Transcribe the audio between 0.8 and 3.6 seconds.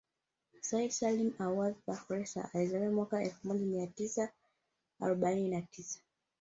Salim Awadh Bakhresa alizaliwa mwaka elfu